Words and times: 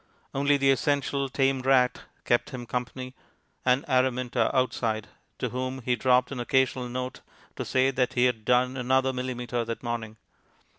Only 0.33 0.57
the 0.57 0.71
essential 0.71 1.29
tame 1.29 1.61
rat 1.61 2.01
kept 2.25 2.49
him 2.49 2.65
company, 2.65 3.13
and 3.63 3.85
Araminta 3.87 4.49
outside, 4.51 5.09
to 5.37 5.49
whom 5.49 5.83
he 5.83 5.95
dropped 5.95 6.31
an 6.31 6.39
occasional 6.39 6.89
note 6.89 7.21
to 7.55 7.63
say 7.63 7.91
that 7.91 8.13
he 8.13 8.25
had 8.25 8.43
done 8.43 8.77
another 8.77 9.13
millimetre 9.13 9.63
that 9.63 9.83
morning. 9.83 10.17